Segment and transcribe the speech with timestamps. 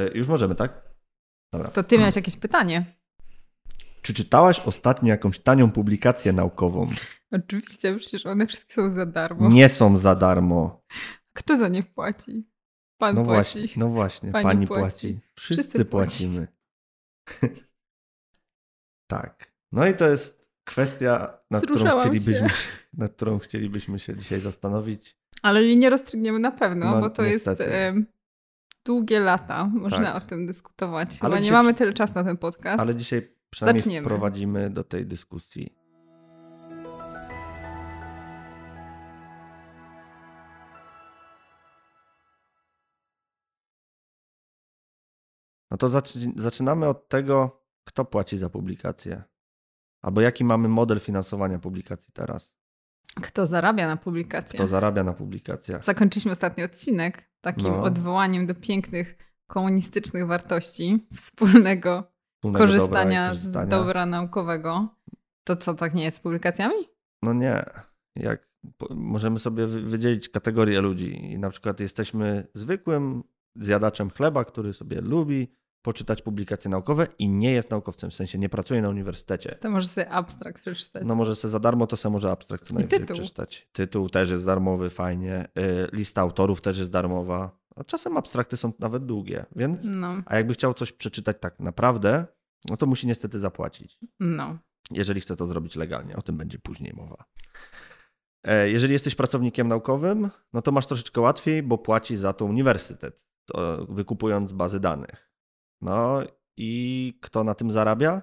[0.00, 0.90] E, Już możemy, tak?
[1.52, 1.68] Dobra.
[1.68, 2.96] To ty miałeś jakieś pytanie?
[4.02, 6.88] Czy czytałaś ostatnio jakąś tanią publikację naukową?
[7.32, 9.48] Oczywiście, przecież one wszystkie są za darmo.
[9.48, 10.82] Nie są za darmo.
[11.32, 12.50] Kto za nie płaci?
[13.00, 13.58] Pan No płaci.
[13.60, 14.80] właśnie, no właśnie, pani, Pani płaci.
[14.82, 15.20] płaci.
[15.36, 16.46] Wszyscy, Wszyscy płacimy.
[19.10, 19.52] tak.
[19.72, 22.68] No i to jest kwestia, nad którą, chcielibyśmy, się.
[22.92, 25.16] nad którą chcielibyśmy się dzisiaj zastanowić.
[25.42, 27.62] Ale jej nie rozstrzygniemy na pewno, No, bo to niestety.
[27.62, 27.96] jest
[28.84, 29.64] długie lata.
[29.72, 30.22] Można Tak.
[30.22, 31.08] o tym dyskutować.
[31.10, 32.80] Ale Chyba nie dzisiaj mamy tyle czasu na ten podcast.
[32.80, 34.04] Ale dzisiaj przynajmniej Zaczniemy.
[34.04, 35.74] wprowadzimy do tej dyskusji.
[45.70, 49.22] No to zaczy- zaczynamy od tego, kto płaci za publikację.
[50.02, 52.54] Albo jaki mamy model finansowania publikacji teraz.
[53.22, 54.58] Kto zarabia na publikację?
[54.58, 55.84] Kto zarabia na publikacjach.
[55.84, 57.82] Zakończyliśmy ostatni odcinek takim No.
[57.82, 62.04] odwołaniem do pięknych komunistycznych wartości wspólnego
[62.36, 63.66] Wspólnego dobra i korzystania z korzystania.
[63.66, 64.88] dobra naukowego.
[65.44, 66.74] To co, tak nie jest z publikacjami?
[67.22, 67.64] No nie.
[68.16, 68.48] Jak
[68.90, 73.22] możemy sobie wy- wydzielić kategorie ludzi i na przykład jesteśmy zwykłym
[73.56, 78.48] zjadaczem chleba, który sobie lubi poczytać publikacje naukowe i nie jest naukowcem, w sensie nie
[78.48, 79.58] pracuje na uniwersytecie.
[79.60, 81.02] To może sobie abstrakt przeczytać.
[81.06, 83.16] No może sobie za darmo to sobie może abstrakt co najwyżej tytuł.
[83.16, 83.68] przeczytać.
[83.72, 85.48] Tytuł też jest darmowy, fajnie.
[85.58, 87.60] Y, Lista autorów też jest darmowa.
[87.76, 92.26] A czasem abstrakty są nawet długie, więc No, a jakby chciał coś przeczytać tak naprawdę,
[92.70, 93.98] no to musi niestety zapłacić.
[94.20, 94.58] no.
[94.90, 96.16] jeżeli chce to zrobić legalnie.
[96.16, 97.24] O tym będzie później mowa.
[98.44, 103.26] E, Jeżeli jesteś pracownikiem naukowym, no to masz troszeczkę łatwiej, bo płaci za to uniwersytet,
[103.88, 105.29] wykupując bazy danych.
[105.80, 106.22] No
[106.56, 108.22] i kto na tym zarabia?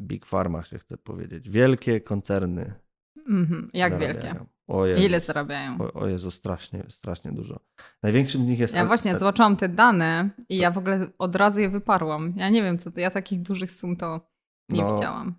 [0.00, 1.50] Big Pharma się chce powiedzieć.
[1.50, 2.74] Wielkie koncerny.
[3.28, 3.70] Mhm.
[3.74, 4.14] Jak zarabiają.
[4.22, 4.46] wielkie?
[4.66, 5.04] O Jezus.
[5.04, 5.78] Ile zarabiają?
[5.80, 7.60] O, o Jezu, strasznie, strasznie dużo.
[8.02, 8.74] Największym z nich jest...
[8.74, 12.32] Ja właśnie zobaczyłam te dane i ja w ogóle od razu je wyparłam.
[12.36, 13.00] Ja nie wiem, co to.
[13.00, 14.20] Ja takich dużych sum to
[14.68, 15.34] nie No, widziałam.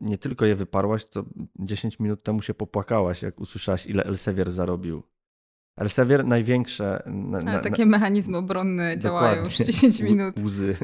[0.00, 1.24] Nie tylko je wyparłaś, to
[1.58, 5.02] 10 minut temu się popłakałaś, jak usłyszałaś, ile Elsevier zarobił.
[5.78, 7.02] Elsevier największe...
[7.06, 9.72] Na, Ale na- takie mechanizmy obronne działają już Dokładnie.
[9.72, 10.38] 10 Łu- minut.
[10.44, 10.76] Łzy.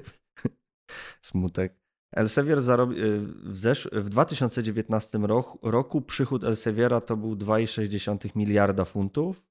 [1.21, 1.75] Smutek.
[2.17, 8.85] Elsevier zarobi, y, w, zesz, w 2019 roku, roku przychód Elseviera to był 2,6 miliarda
[8.85, 9.43] funtów,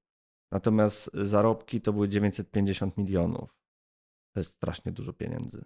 [0.52, 3.58] natomiast zarobki to były 950 milionów.
[4.34, 5.66] To jest strasznie dużo pieniędzy.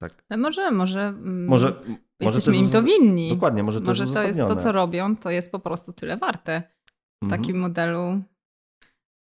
[0.00, 0.24] Tak.
[0.28, 1.82] Ale może, może, mm, Może,
[2.20, 3.28] jesteśmy im to winni.
[3.30, 6.16] Dokładnie, może to Może jest to jest to, co robią, to jest po prostu tyle
[6.16, 6.62] warte.
[7.22, 7.40] W Mhm.
[7.42, 8.22] takim modelu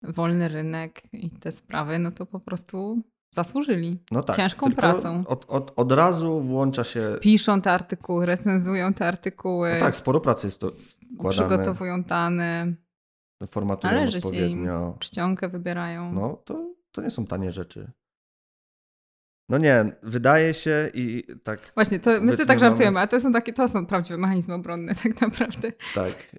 [0.02, 3.02] wolny rynek i te sprawy, no to po prostu
[3.34, 3.98] zasłużyli.
[4.10, 5.24] no tak, ciężką pracą.
[5.26, 7.18] Od, od, od razu włącza się...
[7.20, 10.70] Piszą te artykuły, recenzują te artykuły, No tak, sporo pracy jest to
[11.14, 12.74] wkładane, przygotowują dane,
[13.50, 14.34] formatują należy się im.
[14.34, 14.96] odpowiednio.
[14.98, 16.12] czcionkę wybierają.
[16.12, 17.90] No to, to nie są tanie rzeczy.
[19.48, 23.32] No nie, wydaje się i tak, Właśnie, to my sobie tak żartujemy, a to są
[23.32, 25.72] takie, to są prawdziwe mechanizmy obronne tak naprawdę.
[25.94, 26.36] tak,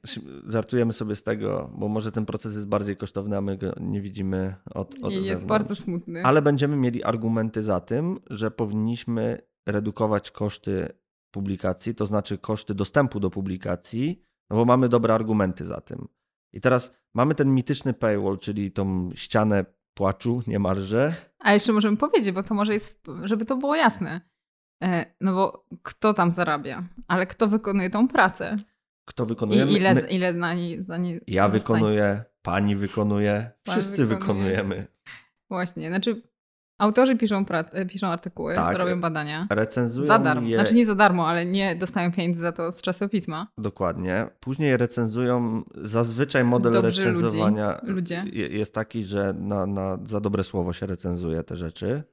[0.47, 4.01] żartujemy sobie z tego, bo może ten proces jest bardziej kosztowny, a my go nie
[4.01, 6.23] widzimy od, od I jest bardzo smutny.
[6.23, 10.89] Ale będziemy mieli argumenty za tym, że powinniśmy redukować koszty
[11.31, 16.07] publikacji, to znaczy koszty dostępu do publikacji, no bo mamy dobre argumenty za tym.
[16.53, 19.65] I teraz mamy ten mityczny paywall, czyli tą ścianę
[20.03, 21.13] płaczu niemalże.
[21.39, 24.21] A jeszcze możemy powiedzieć, bo to może jest, żeby to było jasne.
[24.83, 28.55] E, No bo kto tam zarabia, ale kto wykonuje tą pracę?
[29.05, 29.65] Kto wykonuje?
[29.65, 31.49] I ile, My- ile na nie, za Ja dostaje?
[31.49, 34.43] wykonuję, pani wykonuje, Pan wszyscy wykonuje.
[34.55, 34.87] wykonujemy.
[35.49, 36.21] Właśnie, znaczy
[36.79, 38.77] autorzy piszą, e, piszą artykuły, Tak.
[38.77, 39.47] robią badania.
[39.49, 40.47] Recenzują Za darmo.
[40.47, 43.47] je Znaczy nie za darmo, ale nie dostają pieniędzy za to z czasopisma.
[43.57, 44.27] dokładnie.
[44.39, 48.23] Później recenzują, zazwyczaj model Dobrzy recenzowania ludzi- ludzie.
[48.33, 52.03] je- jest taki, że na, na, za dobre słowo się recenzuje te rzeczy.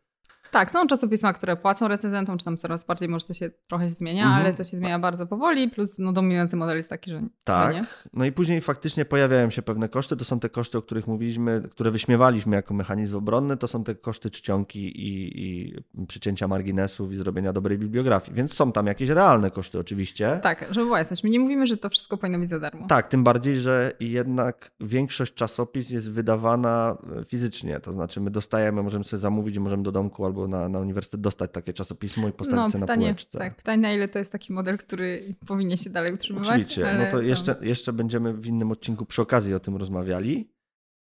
[0.50, 3.94] Tak, są czasopisma, które płacą recenzentom, czy tam coraz bardziej, może to się trochę się
[3.94, 4.42] zmienia, Mhm.
[4.42, 7.74] ale to się zmienia bardzo powoli, plus no, dominujący model jest taki, że Tak.
[7.74, 7.84] nie.
[8.12, 10.16] No i później faktycznie pojawiają się pewne koszty.
[10.16, 13.56] To są te koszty, o których mówiliśmy, które wyśmiewaliśmy jako mechanizm obronny.
[13.56, 14.78] To są te koszty czcionki
[15.08, 15.76] i, i
[16.06, 18.36] przycięcia marginesów i zrobienia dobrej bibliografii.
[18.36, 20.38] Więc są tam jakieś realne koszty oczywiście.
[20.42, 21.24] Tak, żeby była jasność.
[21.24, 22.86] My nie mówimy, że to wszystko powinno być za darmo.
[22.86, 27.80] Tak, tym bardziej, że jednak większość czasopis jest wydawana e, fizycznie.
[27.80, 31.50] To znaczy, my dostajemy, możemy sobie zamówić, możemy do domku albo na, na uniwersytet dostać
[31.52, 33.38] takie czasopismo i postawić No sobie na pytanie, półeczce.
[33.38, 36.48] tak, pytanie na ile to jest taki model, który powinien się dalej utrzymywać.
[36.48, 40.50] Oczywiście, ale no to jeszcze, jeszcze będziemy w innym odcinku przy okazji o tym rozmawiali.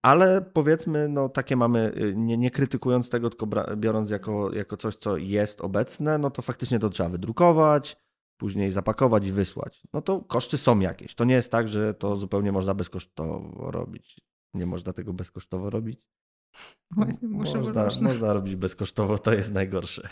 [0.01, 4.95] Ale powiedzmy, no takie mamy, y, nie, nie krytykując tego, tylko biorąc jako, jako coś,
[4.95, 7.97] co jest obecne, no to faktycznie to trzeba wydrukować,
[8.37, 9.83] później zapakować i wysłać.
[9.93, 11.15] No to koszty są jakieś.
[11.15, 14.21] To nie jest tak, że to zupełnie można bezkosztowo robić.
[14.53, 16.07] Nie można tego bezkosztowo robić.
[16.91, 18.01] Właśnie, muszę, można, muszę.
[18.01, 20.09] można robić bezkosztowo, to jest najgorsze.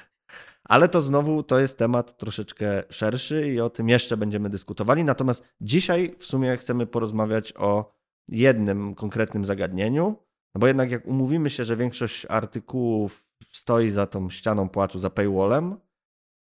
[0.64, 5.04] Ale to znowu to jest temat troszeczkę szerszy i o tym jeszcze będziemy dyskutowali.
[5.04, 7.94] Natomiast dzisiaj w sumie chcemy porozmawiać o
[8.28, 10.16] jednym konkretnym zagadnieniu,
[10.56, 15.10] no bo jednak jak umówimy się, że większość artykułów stoi za tą ścianą płaczu, za
[15.10, 15.78] paywallem,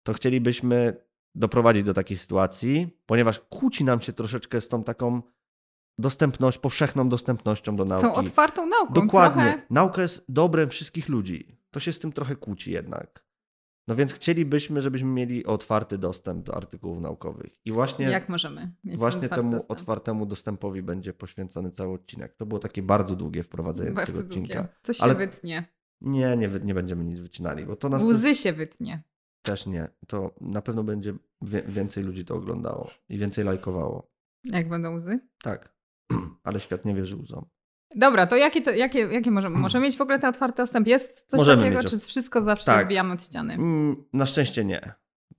[0.02, 0.96] to chcielibyśmy
[1.34, 5.22] doprowadzić do takiej sytuacji, ponieważ kłóci nam się troszeczkę z tą taką
[5.98, 8.04] dostępność, powszechną dostępnością do nauki.
[8.04, 8.94] tą otwartą nauką.
[8.94, 9.42] Dokładnie.
[9.44, 9.62] Trochę...
[9.70, 11.58] Nauka jest dobrem wszystkich ludzi.
[11.70, 13.24] To się z tym trochę kłóci jednak.
[13.88, 17.56] No więc chcielibyśmy, żebyśmy mieli otwarty dostęp do artykułów naukowych.
[17.64, 19.70] I właśnie, Jak możemy mieć właśnie temu dostęp?
[19.70, 22.34] otwartemu dostępowi będzie poświęcony cały odcinek.
[22.36, 24.54] To było takie bardzo długie wprowadzenie Bardzo tego odcinka.
[24.54, 24.68] długie.
[24.82, 25.64] Coś się Ale- wytnie.
[26.00, 29.02] Nie, nie, nie będziemy nic wycinali, bo to nas Łzy się wytnie.
[29.42, 29.88] też nie.
[30.06, 31.14] To na pewno będzie
[31.68, 34.10] więcej ludzi to oglądało i więcej lajkowało.
[34.44, 35.20] Jak będą łzy?
[35.42, 35.74] Tak,
[36.44, 37.44] ale świat nie wierzy łzom.
[37.96, 39.58] Dobra, to jakie, to, jakie, jakie możemy?
[39.68, 40.86] Możemy mieć w ogóle ten otwarty dostęp?
[40.86, 42.82] Jest coś Możemy takiego, mieć czy wszystko zawsze Tak.
[42.82, 43.54] odbijamy od ściany?
[43.54, 44.92] Mm, Na szczęście nie.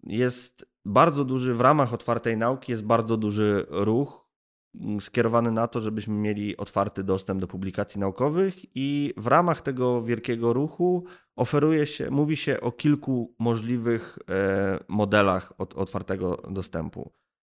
[0.04, 4.30] Jest bardzo duży, w ramach otwartej nauki jest bardzo duży ruch
[4.76, 10.02] mm, skierowany na to, żebyśmy mieli otwarty dostęp do publikacji naukowych i w ramach tego
[10.02, 11.06] wielkiego ruchu
[11.36, 17.12] oferuje się, mówi się o kilku możliwych e, modelach od, otwartego dostępu.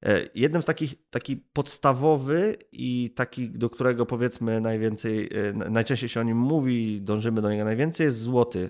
[0.06, 6.20] E, Jednym z takich, taki podstawowy i taki, do którego powiedzmy najwięcej, e, najczęściej się
[6.20, 8.70] o nim mówi, dążymy do niego najwięcej, jest złoty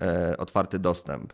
[0.00, 1.32] e, otwarty dostęp.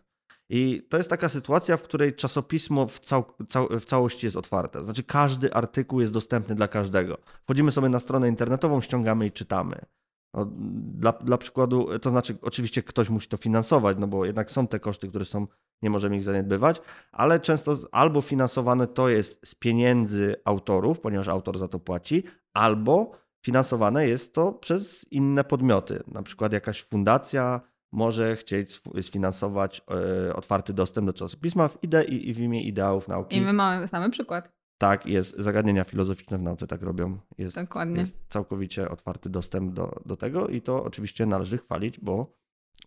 [0.49, 4.85] I to jest taka sytuacja, w której czasopismo w, cał, cał, w całości jest otwarte.
[4.85, 7.19] Znaczy, każdy artykuł jest dostępny dla każdego.
[7.45, 9.85] Wchodzimy sobie na stronę internetową, ściągamy i czytamy.
[10.35, 10.47] No,
[10.95, 14.81] dla, dla przykładu, to znaczy, oczywiście ktoś musi to finansować, no bo jednak są te
[14.81, 15.47] koszty, które są,
[15.83, 16.81] nie możemy ich zaniedbywać,
[17.13, 22.25] ale często albo finansowane to jest z pieniędzy autorów, ponieważ autor za to płaci,
[22.55, 23.11] albo
[23.45, 27.61] finansowane jest to przez inne podmioty, na przykład jakaś fundacja
[27.93, 29.83] może chcieć sfinansować
[30.29, 33.37] e, otwarty dostęp do czasopisma w, ide- i w imię ideałów nauki.
[33.37, 34.53] I my mamy samy przykład.
[34.83, 37.19] Tak, jest zagadnienia filozoficzne w nauce tak robią.
[37.39, 38.01] Jest, Dokładnie.
[38.01, 42.37] jest całkowicie otwarty dostęp do, do tego i to oczywiście należy chwalić, bo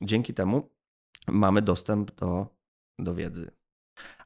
[0.01, 0.69] dzięki temu
[1.27, 2.47] mamy dostęp do,
[2.99, 3.51] do wiedzy.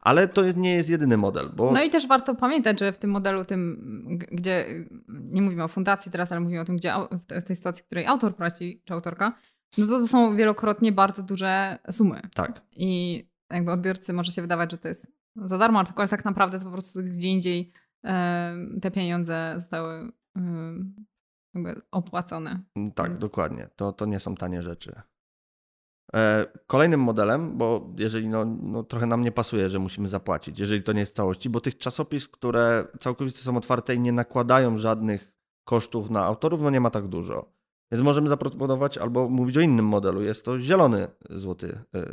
[0.01, 2.97] Ale to jest, nie jest jedyny model, bo No i też warto pamiętać, że w
[2.97, 4.65] tym modelu, tym, gdzie
[5.07, 7.83] nie mówimy o fundacji teraz, ale mówimy o tym, gdzie w te- w tej sytuacji,
[7.83, 9.37] w której autor płaci, czy autorka,
[9.77, 12.21] no to to są wielokrotnie bardzo duże sumy.
[12.33, 16.25] tak, I jakby odbiorcy może się wydawać, że to jest za darmo, tylko ale tak
[16.25, 17.71] naprawdę to po prostu gdzie indziej
[18.81, 20.11] te pieniądze zostały
[21.91, 22.59] opłacone.
[22.95, 23.69] tak, Więc- dokładnie.
[23.75, 25.01] To, to nie są tanie rzeczy.
[26.15, 30.83] E, Kolejnym modelem, bo jeżeli no, no, trochę nam nie pasuje, że musimy zapłacić, jeżeli
[30.83, 34.77] to nie jest w całości, bo tych czasopism, które całkowicie są otwarte i nie nakładają
[34.77, 35.31] żadnych
[35.65, 37.58] kosztów na autorów, no nie ma tak dużo.
[37.91, 40.21] Więc możemy zaproponować albo mówić o innym modelu.
[40.21, 42.05] Jest to zielony złoty, e,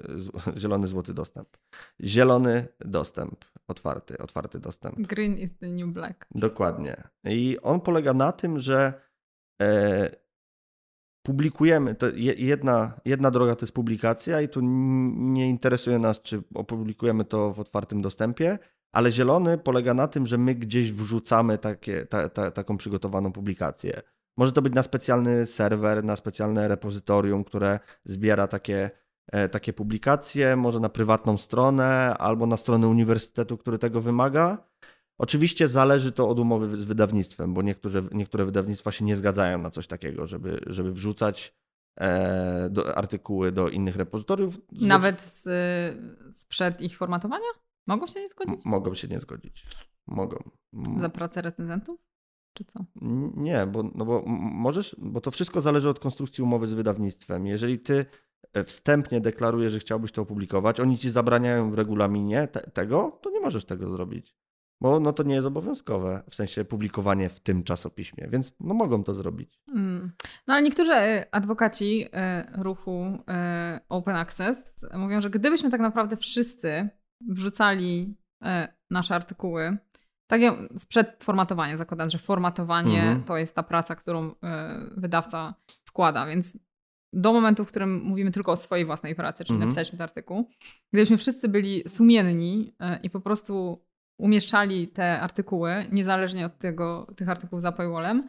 [0.60, 1.48] zielony złoty dostęp.
[2.04, 4.96] Zielony dostęp, otwarty, otwarty dostęp.
[4.98, 6.26] Green is the new black.
[6.34, 7.02] Dokładnie.
[7.24, 8.92] I on polega na tym, że
[9.62, 10.10] e,
[11.22, 11.94] publikujemy.
[11.94, 14.60] To je- jedna, jedna droga to jest publikacja, i tu
[15.32, 18.58] nie interesuje nas, czy opublikujemy to w otwartym dostępie,
[18.92, 24.02] ale zielony polega na tym, że my gdzieś wrzucamy takie, ta, ta, taką przygotowaną publikację.
[24.36, 28.90] Może to być na specjalny serwer, na specjalne repozytorium, które zbiera takie,
[29.26, 34.66] e, takie publikacje, może na prywatną stronę albo na stronę uniwersytetu, który tego wymaga.
[35.18, 39.70] Oczywiście zależy to od umowy z wydawnictwem, bo niektóre, niektóre wydawnictwa się nie zgadzają na
[39.70, 41.54] coś takiego, żeby, żeby wrzucać
[42.00, 44.60] e, do, artykuły do innych repozytoriów.
[44.72, 45.44] Nawet z,
[46.36, 47.46] sprzed ich formatowania?
[47.86, 48.64] Mogą się nie M- zgodzić?
[48.66, 49.66] mogą się nie zgodzić.
[50.06, 50.50] Mogą.
[50.74, 52.00] M- Za pracę recenzentów?
[52.56, 52.84] Czy co?
[53.36, 57.46] Nie, bo, no bo możesz, bo to wszystko zależy od konstrukcji umowy z wydawnictwem.
[57.46, 58.06] Jeżeli ty
[58.52, 63.30] e, wstępnie deklarujesz, że chciałbyś to opublikować, oni ci zabraniają w regulaminie te, tego, to
[63.30, 64.36] nie możesz tego zrobić.
[64.80, 69.04] Bo no to nie jest obowiązkowe, w sensie publikowanie w tym czasopiśmie, więc no mogą
[69.04, 69.60] to zrobić.
[69.74, 70.12] Mm.
[70.46, 73.18] No ale niektórzy e, adwokaci e, ruchu
[73.88, 74.58] Open Access
[74.94, 76.88] mówią, że gdybyśmy tak naprawdę wszyscy
[77.28, 78.16] wrzucali
[78.90, 79.78] nasze artykuły,
[80.26, 83.24] tak jak sprzed formatowania, zakładając, że formatowanie Mhm.
[83.24, 85.54] to jest ta praca, którą e, wydawca
[85.84, 86.58] wkłada, więc
[87.12, 89.68] do momentu, w którym mówimy tylko o swojej własnej pracy, czyli Mhm.
[89.68, 90.48] napisaliśmy ten artykuł,
[90.92, 93.82] gdybyśmy wszyscy byli sumienni e, i po prostu
[94.20, 98.28] umieszczali te artykuły, niezależnie od tego, tych artykułów za paywallem,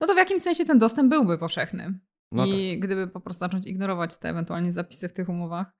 [0.00, 1.98] no to w jakimś sensie ten dostęp byłby powszechny.
[2.32, 5.72] No I gdyby po prostu zacząć ignorować te ewentualnie zapisy w tych umowach,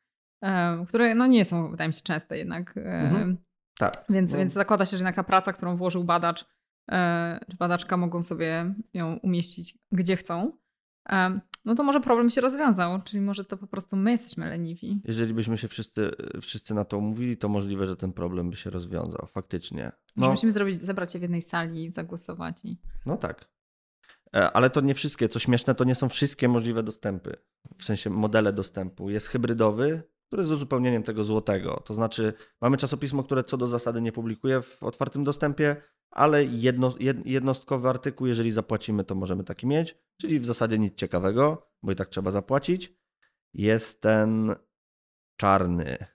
[0.45, 2.75] e, które no nie są, wydaje mi się, częste jednak.
[2.77, 3.37] Mhm.
[3.79, 4.05] Tak.
[4.09, 4.39] Więc, No.
[4.39, 6.45] więc zakłada się, że jednak ta praca, którą włożył badacz
[6.91, 10.53] e, czy badaczka mogą sobie ją umieścić gdzie chcą.
[11.11, 15.01] E, no to może problem się rozwiązał, czyli może to po prostu my jesteśmy leniwi.
[15.05, 16.11] Jeżeli byśmy się wszyscy,
[16.43, 19.93] wszyscy na to umówili, to możliwe, że ten problem by się rozwiązał, faktycznie.
[20.17, 20.31] No.
[20.31, 22.65] Musimy zrobić, zebrać się w jednej sali i zagłosować.
[22.65, 22.79] I...
[23.07, 23.49] No tak.
[24.37, 27.37] E, ale to nie wszystkie, co śmieszne, to nie są wszystkie możliwe dostępy,
[27.79, 29.11] w sensie modele dostępu.
[29.11, 31.83] Jest hybrydowy, który jest uzupełnieniem tego złotego.
[31.87, 35.77] To znaczy, mamy czasopismo, które co do zasady nie publikuje w otwartym dostępie,
[36.11, 36.95] ale jedno,
[37.25, 41.97] jednostkowy artykuł, jeżeli zapłacimy, to możemy taki mieć, czyli w zasadzie nic ciekawego, bo i
[41.97, 42.99] tak trzeba zapłacić.
[43.55, 44.55] Jest ten
[45.37, 46.07] czarny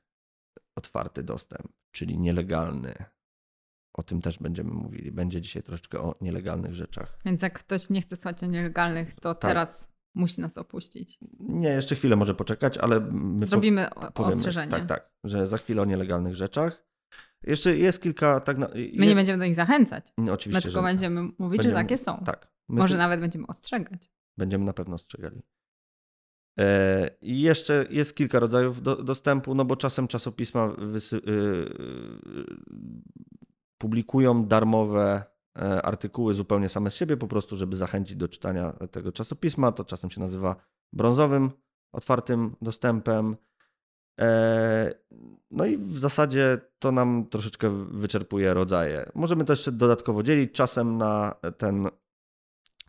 [0.75, 2.93] otwarty dostęp, czyli nielegalny.
[3.93, 5.11] O tym też będziemy mówili.
[5.11, 7.19] Będzie dzisiaj troszeczkę o nielegalnych rzeczach.
[7.25, 9.51] Więc jak ktoś nie chce słuchać o nielegalnych, to tak.
[9.51, 11.19] teraz musi nas opuścić.
[11.39, 14.71] Nie, jeszcze chwilę może poczekać, ale my zrobimy po, powiemy, ostrzeżenie.
[14.71, 16.85] Tak, tak, że za chwilę o nielegalnych rzeczach.
[17.43, 20.07] Jeszcze jest kilka tak na, My nie będziemy do nich zachęcać.
[20.17, 20.57] No, oczywiście.
[20.57, 22.23] My tylko będziemy mówić, będziemy, że takie są.
[22.25, 22.47] Tak.
[22.69, 22.97] Może tu...
[22.97, 24.09] nawet będziemy ostrzegać.
[24.37, 25.41] Będziemy na pewno ostrzegali.
[26.59, 32.45] E, I jeszcze jest kilka rodzajów do, dostępu, no bo czasem czasopisma wysy, yy,
[33.77, 35.23] publikują darmowe
[35.83, 39.71] artykuły zupełnie same z siebie, po prostu, żeby zachęcić do czytania tego czasopisma.
[39.71, 40.55] To czasem się nazywa
[40.93, 41.51] brązowym,
[41.91, 43.35] otwartym dostępem.
[44.19, 44.93] E,
[45.51, 49.11] no i w zasadzie to nam troszeczkę wyczerpuje rodzaje.
[49.15, 51.87] Możemy też dodatkowo dzielić czasem na ten,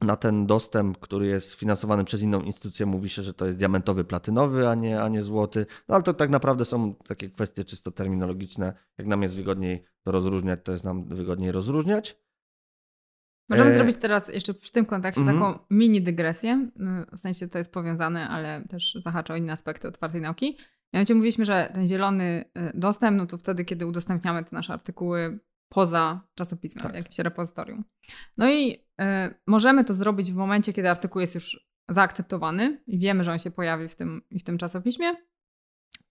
[0.01, 2.87] na ten dostęp, który jest finansowany przez inną instytucję.
[2.87, 5.67] Mówi się, że to jest diamentowy, platynowy, a nie, a nie złoty.
[5.89, 8.75] No ale to tak naprawdę są takie kwestie czysto terminologiczne.
[8.99, 12.24] Jak nam jest wygodniej to rozróżniać, to jest nam wygodniej rozróżniać.
[13.49, 13.75] Możemy e...
[13.75, 15.41] zrobić teraz jeszcze w tym kontekście mm -hmm.
[15.41, 16.69] taką mini dygresję.
[17.13, 20.59] W sensie to jest powiązane, ale też zahacza o inne aspekty otwartej nauki.
[20.93, 25.39] Mianowicie mówiliśmy, że ten zielony y, dostęp, no to wtedy, kiedy udostępniamy te nasze artykuły
[25.69, 26.93] poza czasopismem, tak.
[26.93, 27.85] w jakimś repozytorium.
[28.37, 29.05] No i y,
[29.47, 33.51] możemy to zrobić w momencie, kiedy artykuł jest już zaakceptowany i wiemy, że on się
[33.51, 35.07] pojawi w tym, w tym czasopiśmie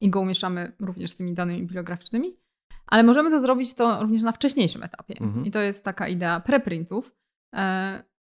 [0.01, 2.37] i go umieszczamy również z tymi danymi bibliograficznymi,
[2.87, 5.15] ale możemy to zrobić to również na wcześniejszym etapie.
[5.21, 5.45] Mhm.
[5.45, 7.15] I to jest taka idea preprintów,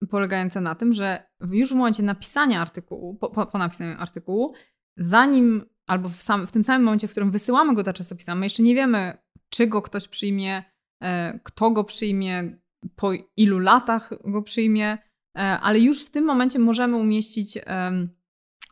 [0.09, 4.53] polegająca na tym, że już w momencie napisania artykułu, po, po, napisaniu artykułu,
[4.97, 8.45] zanim albo w, sam, w tym samym momencie, w którym wysyłamy go do czasopisma, my
[8.45, 9.17] jeszcze nie wiemy,
[9.49, 10.63] czy go ktoś przyjmie,
[11.03, 12.57] e, kto go przyjmie,
[12.95, 14.97] po ilu latach go przyjmie,
[15.37, 17.59] e, ale już w tym momencie możemy umieścić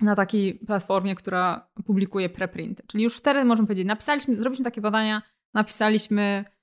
[0.01, 2.83] na takiej platformie, która publikuje preprinty.
[2.87, 5.21] Czyli już wtedy możemy powiedzieć, napisaliśmy, zrobiliśmy takie badania,
[5.53, 6.54] napisaliśmy E,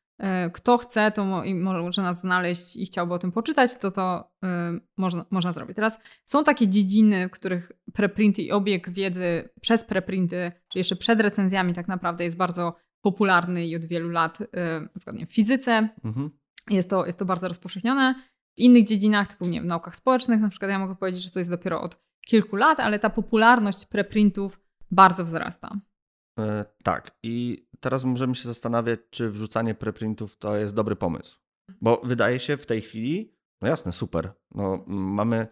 [0.52, 5.26] kto chce, to może nas znaleźć i chciałby o tym poczytać, to to e, można,
[5.30, 5.76] można zrobić.
[5.76, 11.20] Teraz są takie dziedziny, w których preprinty i obieg wiedzy przez preprinty, czy jeszcze przed
[11.20, 15.32] recenzjami tak naprawdę jest bardzo popularny i od wielu lat, e, na przykład nie, w
[15.32, 16.30] fizyce mhm.
[16.70, 18.14] jest, to, jest to bardzo rozpowszechnione.
[18.54, 21.38] W innych dziedzinach, typu nie, w naukach społecznych, na przykład ja mogę powiedzieć, że to
[21.38, 24.60] jest dopiero od kilku lat, ale ta popularność preprintów
[24.90, 25.80] bardzo wzrasta.
[26.38, 27.16] E, tak.
[27.22, 31.38] I teraz możemy się zastanawiać, czy wrzucanie preprintów to jest dobry pomysł.
[31.80, 34.32] Bo wydaje się w tej chwili, no jasne, super.
[34.54, 35.46] No, mamy.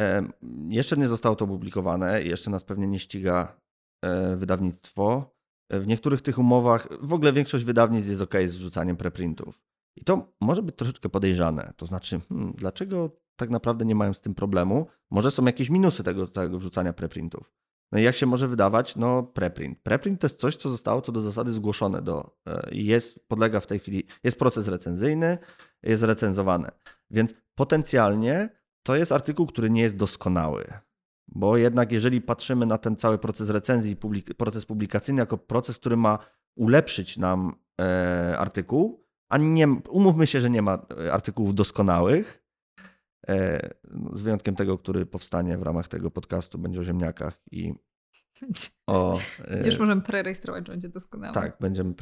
[0.00, 0.28] E,
[0.68, 3.60] jeszcze nie zostało to opublikowane, jeszcze nas pewnie nie ściga
[4.04, 5.34] e, wydawnictwo.
[5.70, 9.60] W niektórych tych umowach, w ogóle większość wydawnictw jest ok z wrzucaniem preprintów.
[9.96, 11.72] I to może być troszeczkę podejrzane.
[11.76, 14.86] To znaczy, hmm, dlaczego tak naprawdę nie mają z tym problemu?
[15.10, 17.52] Może są jakieś minusy tego, tego wrzucania preprintów.
[17.94, 19.78] No i jak się może wydawać, no preprint.
[19.82, 23.66] Preprint to jest coś, co zostało co do zasady zgłoszone do, e, jest, podlega w
[23.66, 25.38] tej chwili, jest proces recenzyjny,
[25.82, 26.70] jest recenzowane.
[27.10, 28.48] Więc potencjalnie
[28.82, 30.72] to jest artykuł, który nie jest doskonały.
[31.28, 35.96] Bo jednak jeżeli patrzymy na ten cały proces recenzji, publik proces publikacyjny jako proces, który
[35.96, 36.18] ma
[36.56, 42.43] ulepszyć nam e, artykuł, a nie, umówmy się, że nie ma e, artykułów doskonałych,
[44.12, 47.74] z wyjątkiem tego, który powstanie w ramach tego podcastu, będzie o ziemniakach i
[48.86, 49.18] o...
[49.48, 51.34] E, Już możemy prerejestrować, że będzie doskonały.
[51.34, 51.94] Tak, będziemy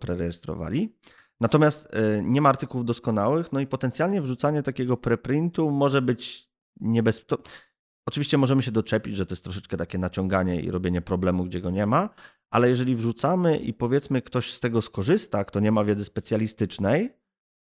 [0.00, 0.96] prerejestrowali.
[1.40, 7.36] Natomiast e, nie ma artykułów doskonałych, no i potencjalnie wrzucanie takiego preprintu może być niebezpieczne.
[8.08, 11.70] Oczywiście możemy się doczepić, że to jest troszeczkę takie naciąganie i robienie problemu, gdzie go
[11.70, 12.10] nie ma,
[12.50, 17.12] ale jeżeli wrzucamy i powiedzmy ktoś z tego skorzysta, kto nie ma wiedzy specjalistycznej,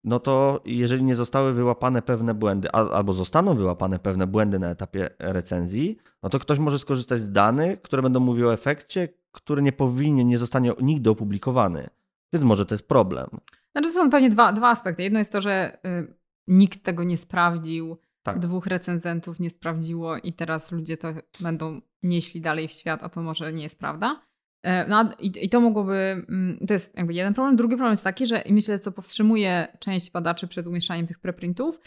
[0.04, 5.10] no to jeżeli nie zostały wyłapane pewne błędy, albo zostaną wyłapane pewne błędy na etapie
[5.20, 9.72] recenzji, no to ktoś może skorzystać z danych, które będą mówiły o efekcie, który nie
[9.72, 11.90] powinien, nie zostanie nigdy opublikowany.
[12.34, 13.28] Więc może to jest problem.
[13.72, 15.04] Znaczy, to są pewnie dwa, dwa aspekty.
[15.04, 16.14] Jedno jest to, że y,
[16.48, 18.40] nikt tego nie sprawdził, tak.
[18.40, 21.08] dwóch recenzentów nie sprawdziło i teraz ludzie to
[21.40, 24.22] będą nieśli dalej w świat, a to może nie jest prawda.
[24.64, 27.56] E, no i, to mogłoby, mm, to jest jakby jeden problem.
[27.56, 31.80] Drugi problem jest taki, że myślę, co powstrzymuje część badaczy przed umieszczaniem tych preprintów,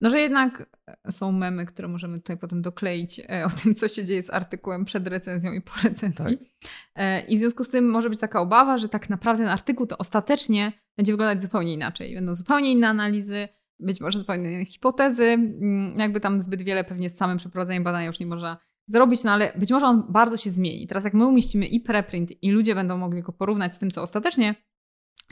[0.00, 0.66] No, że jednak
[1.10, 4.84] są memy, które możemy tutaj potem dokleić e, o tym, co się dzieje z artykułem
[4.84, 6.38] przed recenzją i po recenzji.
[6.38, 6.70] Tak.
[6.96, 9.86] E, I w związku z tym może być taka obawa, że tak naprawdę ten artykuł
[9.86, 12.14] to ostatecznie będzie wyglądać zupełnie inaczej.
[12.14, 13.48] Będą zupełnie inne analizy,
[13.80, 15.24] być może zupełnie inne hipotezy.
[15.24, 19.32] Mm, jakby tam zbyt wiele pewnie z samym przeprowadzeniem badania już nie można zrobić, no
[19.32, 20.86] ale być może on bardzo się zmieni.
[20.86, 24.02] Teraz jak my umieścimy i preprint i ludzie będą mogli go porównać z tym, co
[24.02, 24.54] ostatecznie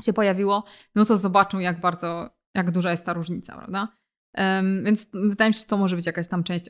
[0.04, 3.88] się pojawiło, no to zobaczą, jak bardzo, jak duża jest ta różnica, prawda?
[4.38, 6.64] Um, więc wydaje mi się, że to może być jakaś tam część,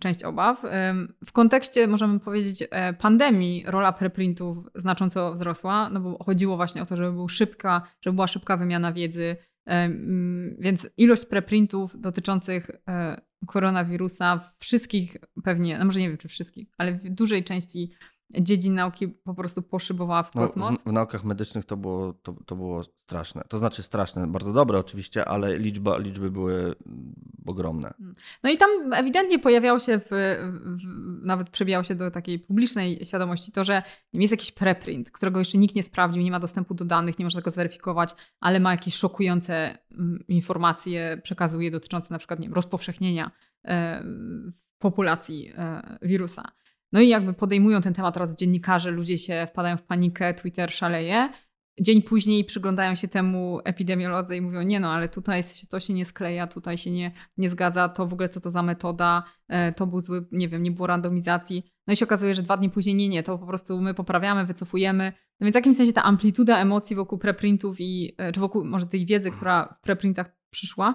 [0.00, 0.64] część obaw.
[0.64, 6.82] Um, w kontekście, możemy powiedzieć, e, pandemii rola preprintów znacząco wzrosła, no bo chodziło właśnie
[6.82, 9.36] o to, żeby, był szybka, żeby była szybka wymiana wiedzy,
[10.58, 16.92] więc ilość preprintów dotyczących e, koronawirusa wszystkich pewnie, no może nie wiem czy wszystkich, ale
[16.92, 17.90] w dużej części
[18.40, 20.70] dziedzin nauki po prostu poszybowała w kosmos.
[20.70, 23.42] No, w, w, naukach medycznych to było, to, to było straszne.
[23.48, 26.74] To znaczy straszne, bardzo dobre oczywiście, ale liczba, liczby były
[27.46, 27.94] ogromne.
[28.00, 28.14] Mm.
[28.42, 33.52] No i tam ewidentnie pojawiało się, w, w, nawet przebijało się do takiej publicznej świadomości
[33.52, 37.18] to, że jest jakiś preprint, którego jeszcze nikt nie sprawdził, nie ma dostępu do danych,
[37.18, 42.46] nie można tego zweryfikować, ale ma jakieś szokujące mm, informacje, przekazuje dotyczące na przykład nie
[42.46, 43.30] wiem, rozpowszechnienia
[43.64, 44.04] e,
[44.78, 46.52] populacji e, wirusa.
[46.92, 51.28] No i jakby podejmują ten temat teraz dziennikarze, ludzie się wpadają w panikę, Twitter szaleje.
[51.80, 56.04] Dzień później przyglądają się temu epidemiolodzy i mówią, nie no, ale tutaj to się nie
[56.04, 59.86] skleja, tutaj się nie, nie zgadza, to w ogóle co to za metoda, e, to
[59.86, 61.72] był zły, nie wiem, nie było randomizacji.
[61.86, 64.46] No i się okazuje, że dwa dni później nie, nie, to po prostu my poprawiamy,
[64.46, 65.12] wycofujemy.
[65.40, 68.86] No więc w jakimś sensie ta amplituda emocji wokół preprintów i, e, czy wokół może
[68.86, 70.94] tej wiedzy, która w preprintach przyszła,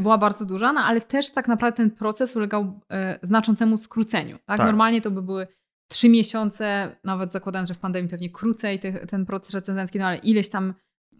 [0.00, 4.38] była bardzo duża, no ale też tak naprawdę ten proces ulegał e, znaczącemu skróceniu.
[4.38, 4.58] Tak?
[4.58, 4.66] tak.
[4.66, 5.46] Normalnie to by były
[5.88, 10.16] trzy miesiące, nawet zakładając, że w pandemii pewnie krócej te, ten proces recenzencki, no ale
[10.16, 10.74] ileś tam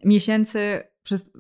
[0.05, 1.31] miesięcy, przez,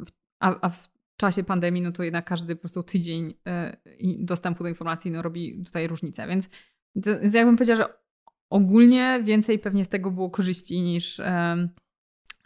[0.40, 3.76] a, a, w czasie pandemii, no to jednak każdy po prostu tydzień e,
[4.18, 6.26] dostępu do informacji no, robi tutaj różnicę.
[6.26, 6.49] Więc,
[6.97, 7.94] więc jakbym powiedziała, że
[8.50, 11.21] ogólnie więcej pewnie z tego było korzyści niż.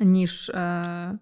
[0.01, 0.51] niż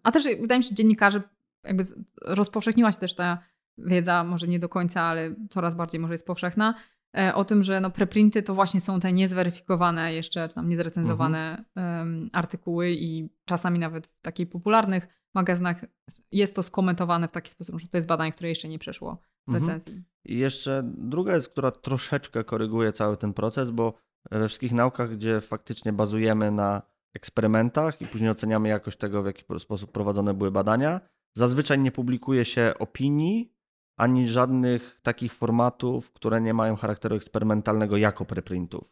[0.02, 1.22] a też wydaje mi się, że dziennikarze
[1.66, 1.84] jakby
[2.24, 3.38] rozpowszechniła się też ta
[3.78, 6.74] wiedza, może nie do końca, ale coraz bardziej może jest powszechna,
[7.18, 11.64] e, o tym, że no preprinty to właśnie są te niezweryfikowane jeszcze, czy tam niezrecenzowane
[11.76, 12.30] mhm.
[12.32, 15.84] artykuły i czasami nawet w takich popularnych magazynach
[16.32, 19.64] jest to skomentowane w taki sposób, że to jest badanie, które jeszcze nie przeszło mhm.
[19.64, 19.92] recenzji.
[19.92, 20.04] Mhm.
[20.24, 23.94] I jeszcze druga jest, która troszeczkę koryguje cały ten proces, bo
[24.30, 26.82] we wszystkich naukach, gdzie faktycznie bazujemy na
[27.14, 31.00] eksperymentach i później oceniamy jakość tego, w jaki sposób prowadzone były badania,
[31.36, 33.52] Zazwyczaj nie publikuje się opinii
[33.96, 38.84] ani żadnych takich formatów, które nie mają charakteru eksperymentalnego jako preprintów.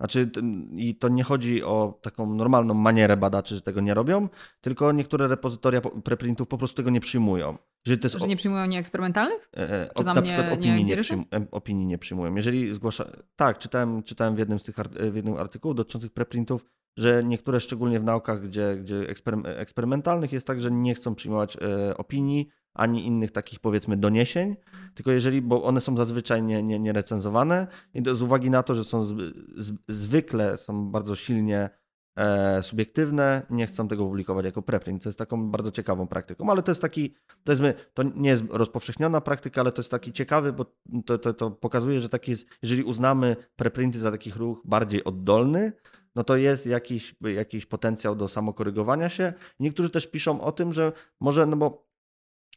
[0.00, 0.30] Znaczy,
[0.72, 4.28] i to nie chodzi o taką normalną manierę badaczy, że tego nie robią,
[4.60, 7.58] tylko niektóre repozytoria preprintów po prostu tego nie przyjmują.
[7.86, 9.50] Że, to jest że nie przyjmują nieeksperymentalnych?
[9.56, 12.34] E, e Czy na nie, przykład opinii nie, nie, przyjm opinii nie przyjmują.
[12.34, 13.10] Jeżeli zgłasza...
[13.36, 14.76] Tak, czytałem, czytałem w jednym z tych
[15.12, 16.64] w jednym artykułu dotyczących preprintów,
[16.96, 19.06] że niektóre, szczególnie w naukach, gdzie, gdzie
[19.44, 24.56] eksperymentalnych, jest tak, że nie chcą przyjmować e, opinii ani innych takich powiedzmy doniesień,
[24.94, 28.74] tylko jeżeli, bo one są zazwyczaj nie, nie, nie recenzowane i z uwagi na to,
[28.74, 29.14] że są z,
[29.56, 31.70] z, zwykle są bardzo silnie
[32.16, 36.62] e, subiektywne, nie chcą tego publikować jako preprint, co jest taką bardzo ciekawą praktyką, ale
[36.62, 37.62] to jest taki, to, jest,
[37.94, 40.66] to nie jest rozpowszechniona praktyka, ale to jest taki ciekawy, bo
[41.06, 45.72] to, to, to pokazuje, że taki jest, jeżeli uznamy preprinty za takich ruch bardziej oddolny,
[46.16, 49.32] no to jest jakiś, jakiś potencjał do samokorygowania się.
[49.60, 51.86] Niektórzy też piszą o tym, że może, no bo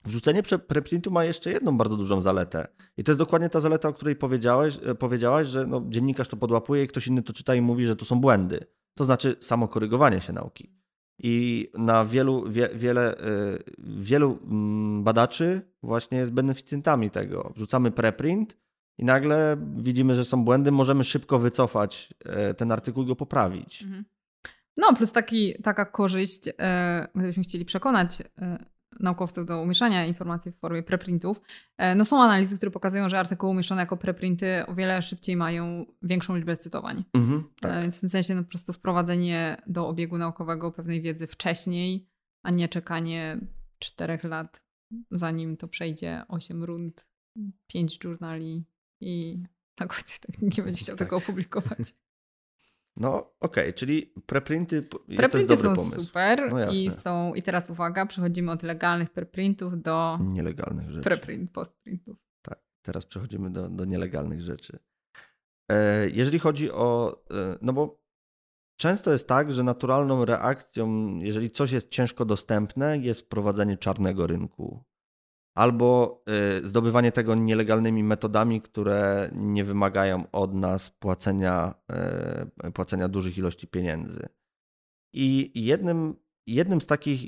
[0.05, 2.67] wrzucenie preprintu ma jeszcze jedną bardzo dużą zaletę.
[2.97, 6.37] I to jest dokładnie ta zaleta, o której powiedziałeś, e, powiedziałaś, że no, dziennikarz to
[6.37, 8.65] podłapuje i ktoś inny to czyta i mówi, że to są błędy.
[8.95, 10.73] To znaczy samokorygowanie się nauki.
[11.17, 13.23] I na wielu, wie, wiele, e,
[13.77, 17.51] wielu mm, badaczy właśnie jest beneficjentami tego.
[17.55, 18.57] Wrzucamy preprint,
[18.99, 23.83] i nagle widzimy, że są błędy, możemy szybko wycofać e, ten artykuł i go poprawić.
[23.83, 24.05] Mhm.
[24.77, 28.65] No, plus taki, taka korzyść, e, gdybyśmy chcieli przekonać e,
[28.99, 31.41] naukowców do umieszczania informacji w formie preprintów,
[31.95, 36.35] no są analizy, które pokazują, że artykuły umieszczone jako preprinty o wiele szybciej mają większą
[36.35, 37.03] liczbę cytowań.
[37.13, 37.81] Mhm, tak.
[37.81, 42.09] Więc w tym sensie no, po prostu wprowadzenie do obiegu naukowego pewnej wiedzy wcześniej,
[42.43, 43.39] a nie czekanie
[43.79, 44.63] czterech lat,
[45.11, 47.07] zanim to przejdzie 8 rund,
[47.67, 48.65] 5 journali
[49.01, 49.43] i
[49.79, 51.07] na końcu tak nie będzie chciał tak.
[51.07, 51.93] tego opublikować.
[52.95, 54.83] No okej, okay, czyli preprinty,
[55.15, 56.01] preprinty są pomysł.
[56.01, 61.03] super no i są i teraz uwaga, przechodzimy od legalnych preprintów do nielegalnych rzeczy.
[61.03, 62.17] Preprint, postprintów.
[62.41, 64.79] Tak, teraz przechodzimy do, do nielegalnych rzeczy.
[65.71, 68.01] E, jeżeli chodzi o, e, no bo
[68.77, 74.83] często jest tak, że naturalną reakcją, jeżeli coś jest ciężko dostępne, jest wprowadzenie czarnego rynku
[75.59, 76.21] albo
[76.61, 81.75] y, zdobywanie tego nielegalnymi metodami, które nie wymagają od nas płacenia,
[82.67, 84.29] y, płacenia dużych ilości pieniędzy.
[85.13, 86.15] I jednym,
[86.47, 87.21] jednym z takich,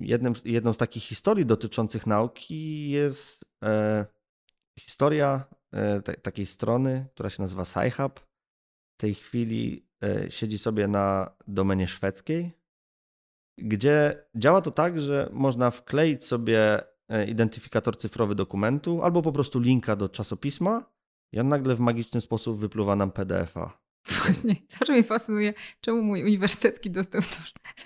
[0.00, 4.06] jednym, jedną z takich historii dotyczących nauki jest e,
[4.80, 5.44] historia
[6.22, 8.20] takiej strony, która się nazywa SciHub.
[8.98, 9.88] W tej chwili
[10.28, 12.52] siedzi sobie na domenie szwedzkiej,
[13.58, 16.80] gdzie działa to tak, że można wkleić sobie
[17.28, 20.84] identyfikator cyfrowy dokumentu albo po prostu linka do czasopisma
[21.32, 23.84] i on nagle w magiczny sposób wypluwa nam PDF-a.
[24.22, 27.32] Właśnie, zawsze mnie fascynuje, czemu mój uniwersytecki dostęp do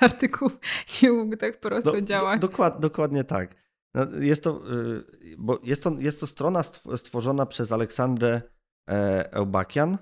[0.07, 0.59] artykułów
[1.03, 2.41] nie mógł tak prosto do, działać.
[2.41, 3.55] Do, dokład, dokładnie tak.
[3.95, 6.63] No, jest to, y, bo jest to, jest to strona
[6.97, 8.43] stworzona przez Aleksandrę
[8.89, 9.99] e, Eubakian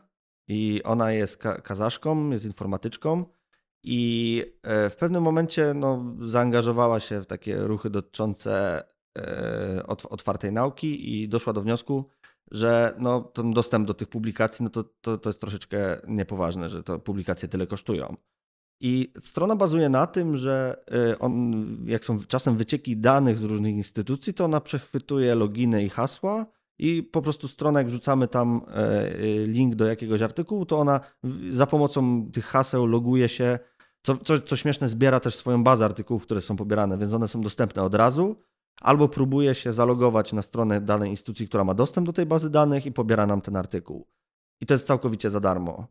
[0.49, 3.25] i ona jest kazaszką, jest informatyczką
[3.83, 8.96] i e, w pewnym momencie no, zaangażowała się w takie ruchy dotyczące E,
[9.87, 12.09] otwartej nauki i doszła do wniosku,
[12.51, 16.83] że no, ten dostęp do tych publikacji no to, to, to jest troszeczkę niepoważne, że
[16.83, 18.17] to publikacje tyle kosztują.
[18.81, 21.55] I strona bazuje na tym, że e, on,
[21.87, 26.47] jak są czasem wycieki danych z różnych instytucji, to ona przechwytuje loginy i hasła
[26.79, 29.11] i po prostu strona, jak wrzucamy tam e,
[29.47, 31.01] link do jakiegoś artykułu, to ona
[31.51, 33.59] za pomocą tych haseł loguje się.
[34.03, 37.41] Co, co, co śmieszne, zbiera też swoją bazę artykułów, które są pobierane, więc one są
[37.41, 38.37] dostępne od razu
[38.81, 42.87] albo próbuje się zalogować na stronę danej instytucji, która ma dostęp do tej bazy danych
[42.87, 44.07] i pobiera nam ten artykuł.
[44.61, 45.87] I to jest całkowicie za darmo.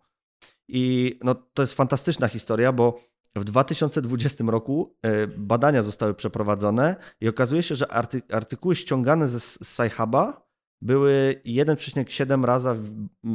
[0.67, 2.99] I no, to jest fantastyczna historia, bo
[3.35, 9.39] w 2020 roku e, badania zostały przeprowadzone i okazuje się, że arty artykuły ściągane ze
[9.39, 10.45] SciHuba
[10.81, 12.69] były 1,7 razy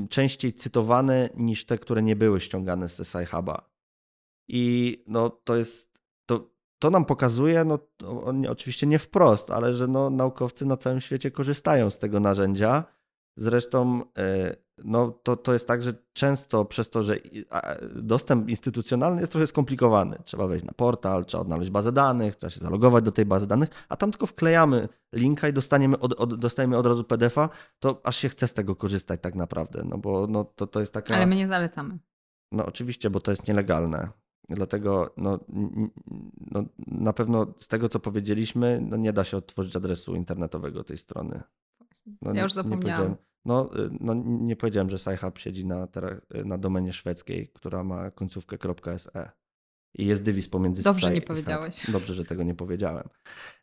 [0.08, 3.70] częściej cytowane niż te, które nie były ściągane ze SciHuba.
[4.48, 5.89] I no, to jest
[6.80, 7.78] to nam pokazuje, no
[8.48, 12.84] oczywiście nie wprost, ale że no, naukowcy na całym świecie korzystają z tego narzędzia.
[13.36, 17.16] Zresztą e, no, to, to jest tak, że często przez to, że
[17.94, 20.18] dostęp instytucjonalny jest trochę skomplikowany.
[20.24, 23.68] Trzeba wejść na portal, trzeba odnaleźć bazę danych, trzeba się zalogować do tej bazy danych,
[23.88, 28.16] a tam tylko wklejamy linka i dostaniemy od, od, dostajemy od razu PDF-a, to aż
[28.16, 31.14] się chce z tego korzystać tak naprawdę, no bo no, to, to jest taka...
[31.14, 31.98] Ale my nie zalecamy.
[32.52, 34.08] No oczywiście, bo to jest nielegalne.
[34.50, 35.40] Dlatego no,
[36.50, 40.96] no, na pewno z tego, co powiedzieliśmy, no, nie da się odtworzyć adresu internetowego tej
[40.96, 41.42] strony.
[42.22, 43.08] No, ja już zapomniałam.
[43.10, 45.88] Nie no, y, no, nie powiedziałem, że SciHub siedzi na,
[46.44, 48.56] na domenie szwedzkiej, która ma końcówkę
[48.98, 49.30] .se.
[49.94, 50.82] I jest dywis pomiędzy...
[50.82, 51.90] Dobrze nie powiedziałeś.
[51.90, 53.08] Dobrze, że tego nie powiedziałem.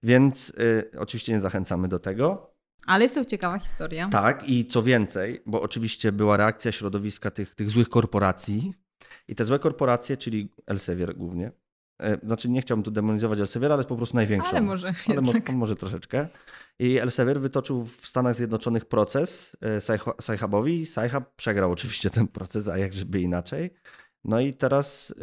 [0.03, 2.53] Więc y, oczywiście nie zachęcamy do tego.
[2.85, 4.09] Ale jest to ciekawa historia.
[4.09, 8.73] Tak, i co więcej, bo oczywiście była reakcja środowiska tych, tych złych korporacji,
[9.27, 11.51] i te złe korporacje, czyli Elsevier głównie,
[11.99, 14.49] e, znaczy nie chciałbym tu demonizować Elsevier, ale jest po prostu największą.
[14.49, 16.27] Ale może ale mo może troszeczkę.
[16.79, 19.77] I Elsevier wytoczył w Stanach Zjednoczonych proces e,
[20.21, 20.85] Sci-Hubowi.
[20.85, 23.73] Sci-Hub przegrał oczywiście ten proces, a jak żeby inaczej.
[24.23, 25.13] No i teraz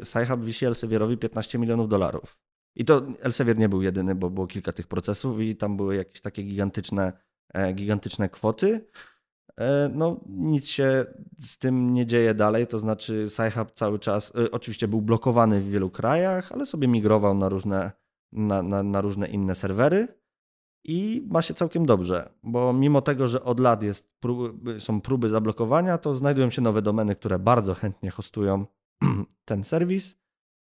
[0.00, 2.38] e, Sci-Hub wisi Elsevierowi 15 milionów dolarów.
[2.76, 6.20] I to Elsevier nie był jedyny, bo było kilka tych procesów i tam były jakieś
[6.20, 7.12] takie gigantyczne,
[7.74, 8.86] gigantyczne kwoty.
[9.60, 11.04] E, no, nic się
[11.38, 15.70] z tym nie dzieje dalej, to znaczy Sci-Hub cały czas, e, oczywiście był blokowany w
[15.70, 17.92] wielu krajach, ale sobie migrował na różne,
[18.32, 20.08] na, na, na różne inne serwery
[20.84, 25.28] i ma się całkiem dobrze, bo mimo tego, że od lat jest próby, są próby
[25.28, 28.66] zablokowania, to znajdują się nowe domeny, które bardzo chętnie hostują
[29.44, 30.16] ten serwis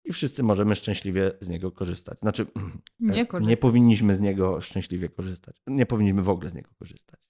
[0.06, 2.20] i wszyscy możemy szczęśliwie z niego korzystać.
[2.20, 2.46] Znaczy,
[3.00, 5.62] nie, nie powinniśmy z niego szczęśliwie korzystać.
[5.68, 7.29] Nie powinniśmy w ogóle z niego korzystać.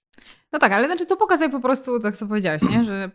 [0.52, 2.84] No tak, ale znaczy to pokazuje po prostu, tak co powiedziałeś, nie?
[2.90, 3.10] że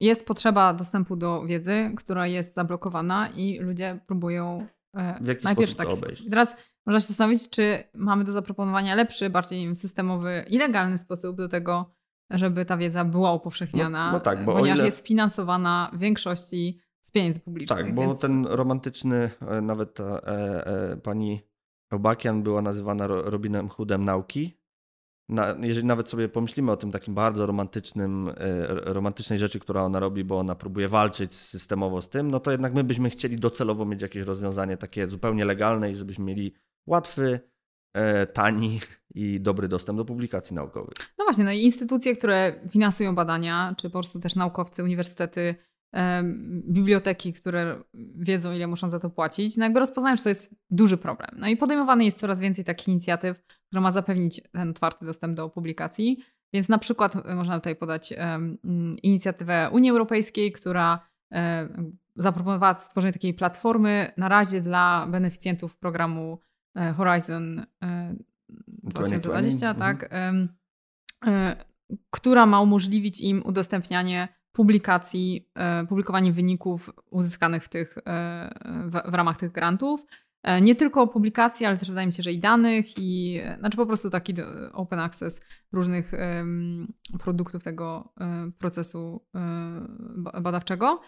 [0.00, 4.66] jest potrzeba dostępu do wiedzy, która jest zablokowana i ludzie próbują
[4.96, 6.26] e, w najpierw taki sposób.
[6.26, 11.36] I teraz można się zastanowić, czy mamy do zaproponowania lepszy, bardziej systemowy i legalny sposób
[11.36, 11.94] do tego,
[12.30, 14.86] żeby ta wiedza była upowszechniana, no, no tak, ponieważ ile...
[14.86, 17.78] jest finansowana w większości z pieniędzy publicznych.
[17.78, 18.20] Tak, bo więc...
[18.20, 21.42] ten romantyczny, e, nawet ta, e, e, pani
[21.90, 24.58] Obakian była nazywana Robinem Hoodem nauki,
[25.28, 30.00] na, jeżeli nawet sobie pomyślimy o tym takim bardzo romantycznym, e, romantycznej rzeczy, która ona
[30.00, 33.84] robi, bo ona próbuje walczyć systemowo z tym, no to jednak my byśmy chcieli docelowo
[33.84, 36.54] mieć jakieś rozwiązanie takie zupełnie legalne i żebyśmy mieli
[36.86, 37.40] łatwy,
[37.94, 38.80] e, tani
[39.14, 40.94] i dobry dostęp do publikacji naukowych.
[41.18, 45.54] No właśnie, no i instytucje, które finansują badania, czy po prostu też naukowcy, uniwersytety,
[46.68, 50.96] biblioteki, które wiedzą, ile muszą za to płacić, no jakby rozpoznają, że to jest duży
[50.96, 51.30] problem.
[51.36, 55.48] No i podejmowane jest coraz więcej takich inicjatyw, które ma zapewnić ten otwarty dostęp do
[55.48, 56.24] publikacji.
[56.52, 58.14] Więc na przykład e, można tutaj podać
[59.02, 66.38] inicjatywę Unii Europejskiej, która um, zaproponowała stworzenie takiej platformy na razie dla beneficjentów programu
[66.76, 67.66] e, Horizon
[68.68, 70.48] 2020, tak, mhm.
[72.10, 75.48] która ma umożliwić im udostępnianie publikacji,
[75.88, 77.94] publikowanie wyników uzyskanych w, tych,
[78.64, 80.06] w, w ramach tych grantów.
[80.42, 83.86] E, nie tylko publikacji, ale też wydaje mi się, że i danych, i znaczy po
[83.86, 84.34] prostu taki
[84.72, 85.40] open access
[85.72, 86.12] różnych
[87.18, 88.12] produktów tego
[88.58, 89.26] procesu
[90.40, 91.00] badawczego.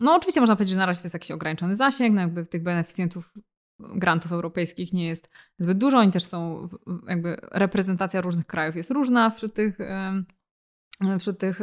[0.00, 2.62] no oczywiście można powiedzieć, że na razie to jest jakiś ograniczony zasięg, no jakby tych
[2.62, 3.34] beneficjentów
[3.78, 6.68] grantów europejskich nie jest zbyt dużo, oni też są,
[7.08, 9.78] jakby reprezentacja różnych krajów jest różna wśród tych
[11.18, 11.60] wśród tych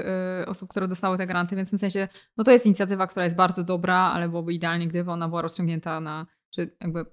[0.48, 3.38] osób, które dostały te granty, więc w tym sensie, no to jest inicjatywa, która jest
[3.38, 7.06] bardzo dobra, ale byłoby idealnie, gdyby ona była rozciągnięta na że jakby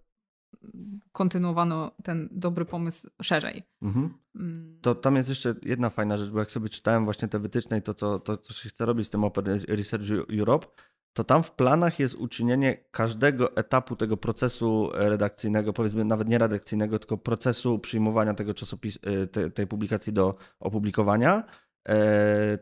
[1.12, 3.62] kontynuowano ten dobry pomysł szerzej.
[3.82, 4.14] Mhm.
[4.34, 4.78] Mm.
[4.82, 7.82] To tam jest jeszcze jedna fajna rzecz, bo jak sobie czytałem właśnie te wytyczne i
[7.82, 10.66] to, co, to, co się chce robić z tym Open Research Europe,
[11.12, 16.98] to tam w planach jest uczynienie każdego etapu tego procesu redakcyjnego, powiedzmy nawet nie redakcyjnego,
[16.98, 21.42] tylko procesu przyjmowania tego czasopisu, e, te, tej publikacji do opublikowania e,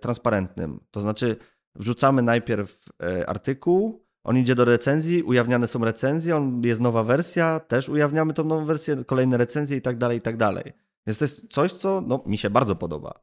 [0.00, 0.80] transparentnym.
[0.90, 1.36] To znaczy
[1.74, 7.60] wrzucamy najpierw e, artykuł, on idzie do recenzji, ujawniane są recenzje, on jest nowa wersja,
[7.60, 10.72] też ujawniamy tą nową wersję, kolejne recenzje i tak dalej, i tak dalej.
[11.06, 13.20] Więc to jest coś, co no, mi się bardzo podoba.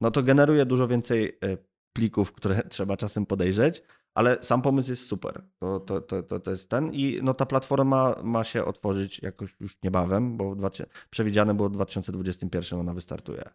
[0.00, 1.56] No to generuje dużo więcej e,
[1.92, 3.82] plików, które trzeba czasem podejrzeć,
[4.14, 5.42] ale sam pomysł jest super.
[5.58, 9.82] To, to, to, to, jest ten i no, ta platforma ma się otworzyć jakoś już
[9.82, 10.70] niebawem, bo w
[11.10, 13.50] przewidziane było w 2021 ona wystartuje.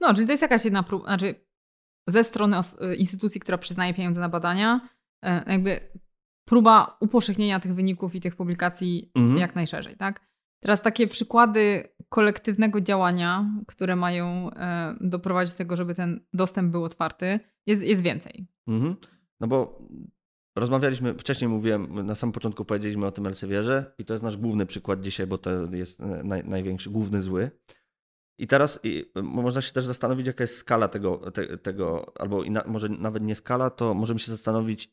[0.00, 1.34] No, czyli to jest jakaś jedna próba, znaczy
[2.08, 2.56] ze strony
[2.98, 4.88] instytucji, która przyznaje pieniądze na badania,
[5.24, 5.80] e, jakby
[6.48, 9.38] próba upowszechnienia tych wyników i tych publikacji mhm.
[9.38, 10.30] jak najszerzej, tak?
[10.62, 16.84] Teraz takie przykłady kolektywnego działania, które mają e, doprowadzić do tego, żeby ten dostęp był
[16.84, 18.46] otwarty, jest, jest więcej.
[18.66, 18.96] Mhm.
[19.40, 19.82] No bo
[20.58, 24.66] rozmawialiśmy, wcześniej mówiłem, na samym początku powiedzieliśmy o tym Elsewierze i to jest nasz główny
[24.66, 27.50] przykład dzisiaj, bo to jest e, naj, największy, główny zły.
[28.40, 32.88] I teraz i, można się też zastanowić, jaka jest skala tego, te, tego albo może
[32.88, 34.90] nawet nie skala, to możemy się zastanowić,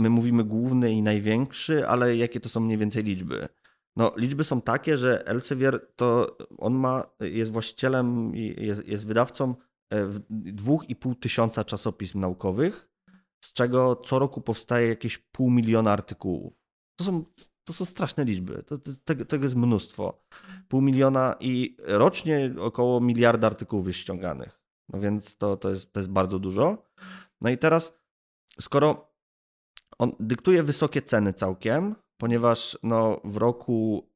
[0.00, 3.48] my mówimy główny i największy, ale jakie to są mniej więcej liczby?
[3.96, 9.54] No, liczby są takie, że Elsevier to on ma, jest właścicielem jest, jest wydawcą
[9.92, 12.88] e, dwóch i pół tysiąca czasopism naukowych,
[13.44, 16.52] z czego co roku powstaje jakieś pół miliona artykułów.
[16.98, 17.24] To są,
[17.64, 18.62] to są straszne liczby.
[18.62, 20.24] To, to, tego, tego jest mnóstwo.
[20.68, 24.60] Pół miliona i rocznie około miliarda artykułów jest ściąganych.
[24.88, 26.88] No więc to, to, jest, to jest bardzo dużo.
[27.40, 27.98] No i teraz,
[28.60, 29.12] skoro
[29.98, 34.08] on dyktuje wysokie ceny całkiem, ponieważ no, w roku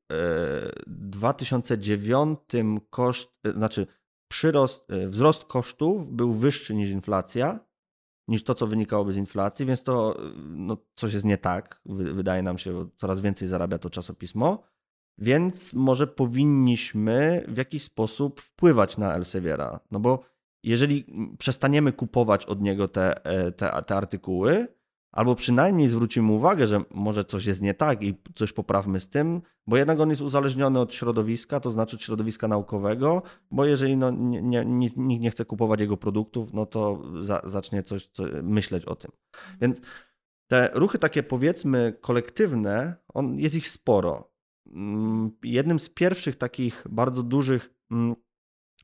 [0.86, 3.86] 2009 e, koszt, e, znaczy
[4.28, 7.60] przyrost, e, wzrost kosztów był wyższy niż inflacja,
[8.28, 11.80] niż to, co wynikałoby z inflacji, więc to no, coś jest nie tak.
[11.86, 14.62] Wydaje nam się, coraz więcej zarabia to czasopismo,
[15.18, 19.80] więc może powinniśmy w jakiś sposób wpływać na Elseviera.
[19.90, 20.20] No bo
[20.62, 21.04] jeżeli
[21.38, 23.14] przestaniemy kupować od niego te,
[23.56, 24.68] te, te artykuły,
[25.12, 29.42] albo przynajmniej zwrócimy uwagę, że może coś jest nie tak i coś poprawmy z tym,
[29.66, 34.10] bo jednak on jest uzależniony od środowiska, to znaczy od środowiska naukowego, bo jeżeli no,
[34.10, 38.84] nie, nie, nikt nie chce kupować jego produktów, no to za, zacznie coś, coś myśleć
[38.84, 39.10] o tym.
[39.60, 39.80] Więc
[40.46, 44.30] te ruchy takie powiedzmy kolektywne, on, jest ich sporo.
[44.66, 48.16] Mm, jednym z pierwszych takich bardzo dużych mm,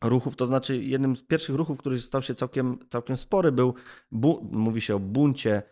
[0.03, 3.75] ruchów, to znaczy jednym z pierwszych ruchów, który stał się całkiem, całkiem spory, był,
[4.13, 5.63] bu, mówi się o buncie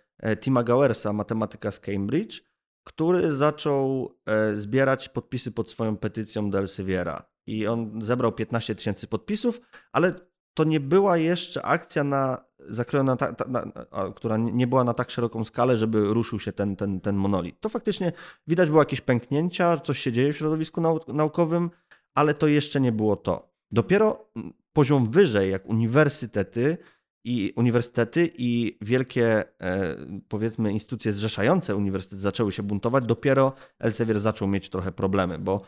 [0.41, 2.43] Tima Gowersa, matematyka z Cambridge,
[2.85, 7.25] który zaczął e, zbierać podpisy pod swoją petycją do Elsieviera.
[7.47, 9.61] I on zebrał 15 tysięcy podpisów,
[9.93, 10.15] ale
[10.55, 13.73] to nie była jeszcze akcja na, zakrojona, ta, ta, na,
[14.17, 17.61] która nie była na tak szeroką skalę, żeby ruszył się ten, ten, ten monolit.
[17.61, 18.13] To faktycznie
[18.47, 21.71] widać było jakieś pęknięcia, coś się dzieje w środowisku naukowym,
[22.15, 23.53] ale to jeszcze nie było to.
[23.71, 24.31] Dopiero
[24.73, 26.79] poziom wyżej, jak uniwersytety,
[27.25, 29.97] i uniwersytety i wielkie, e,
[30.29, 35.63] powiedzmy, instytucje zrzeszające uniwersytety zaczęły się buntować, dopiero Elsevier zaczął mieć trochę problemy, bo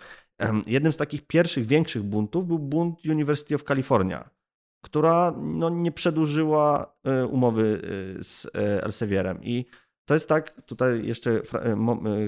[0.66, 4.30] jednym z takich pierwszych, większych buntów był bunt University of California,
[4.84, 7.82] która no, nie przedłużyła e, umowy
[8.18, 9.44] e, z Elsevierem.
[9.44, 9.66] I
[10.04, 11.42] to jest tak, tutaj jeszcze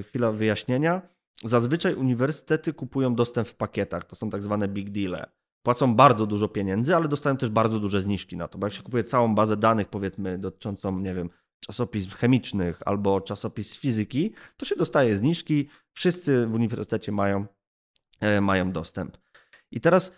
[0.02, 1.02] chwila wyjaśnienia.
[1.44, 5.26] Zazwyczaj uniwersytety kupują dostęp w pakietach, to są tak zwane big deale
[5.64, 8.82] płacą bardzo dużo pieniędzy, ale dostają też bardzo duże zniżki na to, bo jak się
[8.82, 14.76] kupuje całą bazę danych, powiedzmy, dotyczącą, nie wiem, czasopism chemicznych albo czasopism fizyki, to się
[14.76, 17.46] dostaje zniżki, wszyscy w uniwersytecie mają,
[18.20, 19.18] e, mają dostęp.
[19.70, 20.12] I teraz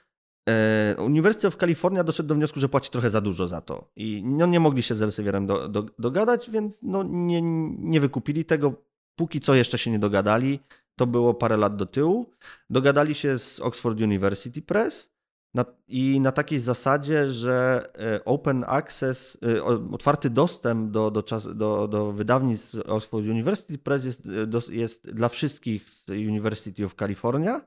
[0.49, 4.23] e, Uniwersytet w Kalifornii doszedł do wniosku, że płaci trochę za dużo za to i
[4.25, 7.43] no, nie mogli się z Elsevierem do, do, dogadać, więc no, nie,
[7.79, 8.73] nie wykupili tego,
[9.17, 10.61] póki co jeszcze się nie dogadali.
[10.97, 12.31] to było parę lat do tyłu.
[12.71, 15.16] Dogadali się z Oxford University Press
[15.57, 21.57] na, i na takiej zasadzie, że e, open access, e, otwarty dostęp do, do, czas,
[21.57, 24.27] do, do wydawnictw Oxford University Press jest,
[24.71, 27.61] e, jest dla wszystkich z University of California.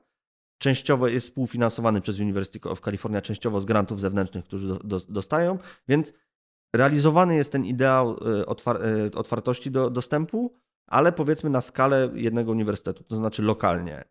[0.58, 5.58] Częściowo jest współfinansowany przez University of California, częściowo z grantów zewnętrznych, którzy do, do, dostają,
[5.88, 6.12] więc
[6.76, 8.80] realizowany jest ten ideał otwar,
[9.14, 10.54] otwartości do, dostępu,
[10.86, 14.04] ale powiedzmy na skalę jednego uniwersytetu, to znaczy lokalnie.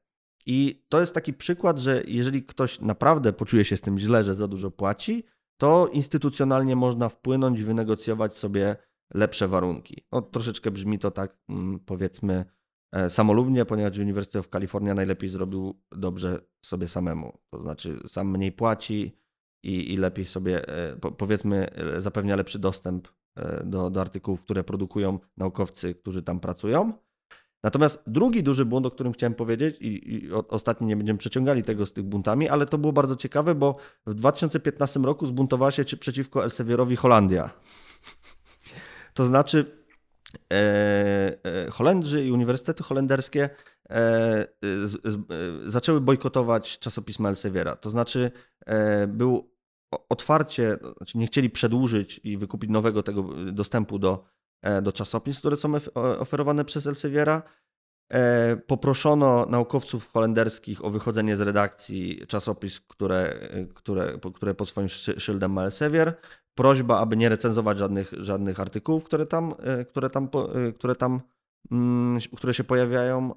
[0.51, 4.35] I to jest taki przykład, że jeżeli ktoś naprawdę poczuje się z tym źle, że
[4.35, 5.23] za dużo płaci,
[5.57, 8.75] to instytucjonalnie można wpłynąć wynegocjować sobie
[9.13, 10.05] lepsze warunki.
[10.11, 12.45] No, troszeczkę brzmi to tak, mm, powiedzmy,
[12.91, 17.37] e, samolubnie, ponieważ Uniwersytet w Kalifornii najlepiej zrobił dobrze sobie samemu.
[17.49, 19.17] To znaczy, sam mniej płaci
[19.63, 23.07] i, i lepiej sobie, e, powiedzmy, e, zapewnia lepszy dostęp
[23.63, 26.93] do, do artykułów, które produkują naukowcy, którzy tam pracują.
[27.63, 31.85] Natomiast drugi duży błąd, o którym chciałem powiedzieć, i, i ostatnio nie będziemy przeciągali tego
[31.85, 33.75] z tych buntami, ale to było bardzo ciekawe, bo
[34.07, 37.49] w 2015 roku zbuntowała się przeciwko Elsewierowi Holandia.
[39.13, 39.85] To znaczy,
[40.53, 40.55] e,
[41.43, 43.49] e, Holendrzy i uniwersytety holenderskie
[43.89, 47.75] e, z, z, e, zaczęły bojkotować czasopisma Elseviera.
[47.75, 48.31] To znaczy,
[48.65, 49.51] e, był
[50.09, 54.38] otwarcie, znaczy nie chcieli przedłużyć i wykupić nowego tego dostępu do E,
[54.81, 55.71] do czasopism, które są
[56.19, 57.43] oferowane przez Elseviera.
[58.13, 65.51] E, poproszono naukowców holenderskich o wychodzenie z redakcji czasopism, które, które, które pod swoim szyldem
[65.51, 66.17] ma Elsevier.
[66.55, 70.29] Prośba, aby nie recenzować żadnych, żadnych artykułów, które tam, e, które tam,
[70.75, 71.21] które tam
[71.71, 73.35] mm, które się pojawiają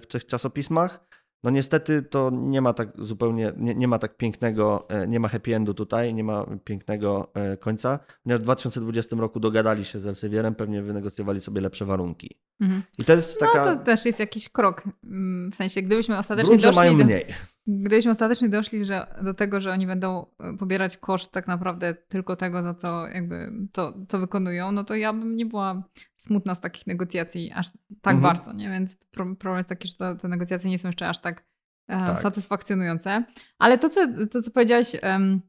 [0.00, 1.00] w tych czasopismach.
[1.44, 5.28] No niestety to nie ma tak zupełnie, nie, nie, ma tak pięknego, e, nie ma
[5.28, 10.06] happy endu tutaj, nie ma pięknego e, końca, ponieważ w 2020 roku dogadali się z
[10.06, 12.36] Elsewierem, pewnie wynegocjowali sobie lepsze warunki.
[12.60, 12.82] Mhm.
[12.98, 13.64] I to jest taka...
[13.64, 16.76] No to też jest jakiś krok, mm, w sensie gdybyśmy ostatecznie doszli...
[16.76, 17.04] mają do...
[17.04, 17.26] mniej.
[17.66, 22.36] Gdybyśmy ostatecznie doszli że, do tego, że oni będą e, pobierać koszt tak naprawdę tylko
[22.36, 25.82] tego, za co jakby to, to wykonują, no to ja bym nie była
[26.16, 27.70] smutna z takich negocjacji aż
[28.02, 28.20] tak mhm.
[28.20, 28.70] bardzo, nie?
[28.70, 31.44] Więc problem jest taki, że to, te negocjacje nie są jeszcze aż tak,
[31.88, 32.20] e, tak.
[32.20, 33.24] satysfakcjonujące.
[33.58, 35.40] Ale to, co, to, co powiedziałeś, um,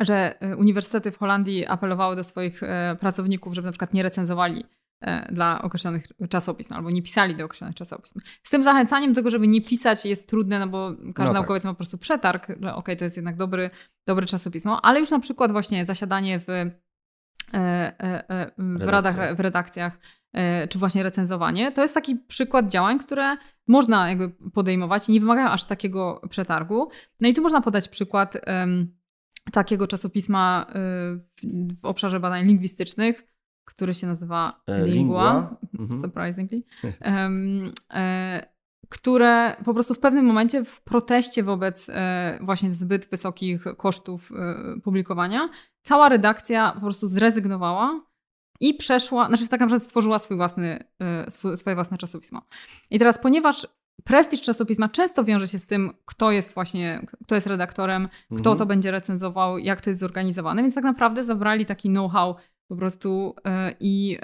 [0.00, 4.64] że e, uniwersytety w Holandii apelowały do swoich e, pracowników, żeby na przykład nie recenzowali
[5.32, 8.20] dla określonych czasopism, albo nie pisali do określonych czasopism.
[8.42, 11.32] Z tym zachęcaniem do tego, żeby nie pisać jest trudne, no bo każdy no tak.
[11.32, 13.70] naukowiec ma po prostu przetarg, że okej, okay, to jest jednak dobry,
[14.06, 16.70] dobry czasopismo, ale już na przykład właśnie zasiadanie w, e,
[17.54, 19.98] e, w, radach, w redakcjach,
[20.68, 23.36] czy właśnie recenzowanie, to jest taki przykład działań, które
[23.68, 26.88] można jakby podejmować i nie wymagają aż takiego przetargu.
[27.20, 28.96] No i tu można podać przykład um,
[29.52, 31.20] takiego czasopisma w,
[31.80, 33.33] w obszarze badań lingwistycznych,
[33.64, 35.56] który się nazywa e, Lingua, Lingua.
[35.78, 36.00] Mhm.
[36.00, 36.62] surprisingly,
[37.04, 38.54] um, e,
[38.88, 44.80] które po prostu w pewnym momencie w proteście wobec e, właśnie zbyt wysokich kosztów e,
[44.80, 45.48] publikowania,
[45.82, 48.00] cała redakcja po prostu zrezygnowała
[48.60, 52.42] i przeszła, znaczy tak naprawdę stworzyła swój własny, e, swój, swoje własne czasopismo.
[52.90, 53.66] I teraz, ponieważ
[54.04, 58.56] prestiż czasopisma często wiąże się z tym, kto jest właśnie, kto jest redaktorem, kto mhm.
[58.56, 62.36] to będzie recenzował, jak to jest zorganizowane, więc tak naprawdę zabrali taki know-how
[62.68, 64.18] po prostu e, i,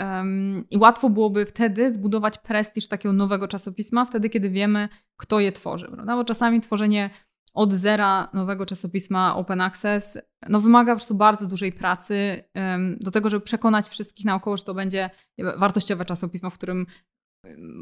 [0.71, 5.89] i łatwo byłoby wtedy zbudować prestiż takiego nowego czasopisma, wtedy kiedy wiemy, kto je tworzy.
[5.93, 6.17] Prawda?
[6.17, 7.11] Bo czasami tworzenie
[7.55, 12.45] od zera nowego czasopisma Open Access no, wymaga po prostu bardzo dużej pracy
[13.01, 15.11] do tego, żeby przekonać wszystkich naokoło, że to będzie
[15.57, 16.87] wartościowe czasopismo, w którym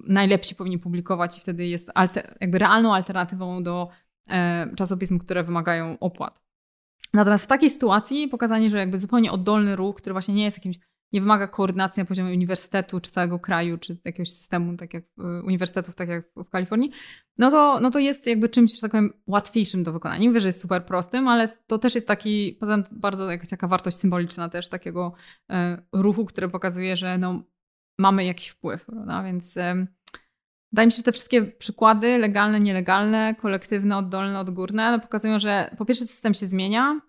[0.07, 3.89] najlepsi powinni publikować i wtedy jest alter, jakby realną alternatywą do
[4.31, 6.48] e, czasopism, które wymagają opłat.
[7.15, 10.77] Natomiast w takiej sytuacji pokazanie, że jakby zupełnie oddolny ruch, który właśnie nie jest jakimś,
[11.13, 15.05] nie wymaga koordynacji na poziomie uniwersytetu, czy całego kraju, czy jakiegoś systemu, tak jak
[15.45, 16.91] uniwersytetów, tak jak w Kalifornii,
[17.39, 20.21] no to, no to jest jakby czymś, że tak powiem, łatwiejszym do wykonania.
[20.21, 22.59] Nie mówię, że jest super prostym, ale to też jest taki,
[22.93, 25.13] bardzo jakaś taka wartość symboliczna też takiego
[25.51, 27.43] e, ruchu, który pokazuje, że no,
[27.99, 29.23] mamy jakiś wpływ, prawda?
[29.23, 29.55] Więc
[30.73, 35.71] Wydaje mi się, że te wszystkie przykłady, legalne, nielegalne, kolektywne, oddolne, odgórne, no pokazują, że
[35.79, 37.01] po pierwsze system się zmienia,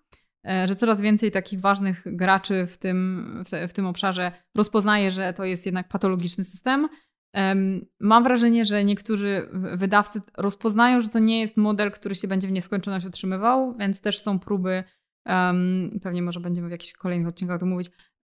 [0.48, 5.32] e, że coraz więcej takich ważnych graczy w tym, w, w tym obszarze rozpoznaje, że
[5.32, 6.88] to jest jednak patologiczny system.
[8.00, 12.52] Mam wrażenie, że niektórzy wydawcy rozpoznają, że to nie jest model, który się będzie w
[12.52, 14.84] nieskończoność utrzymywał, więc też są próby,
[15.26, 17.90] um, pewnie może będziemy w jakichś kolejnych odcinkach o tym mówić,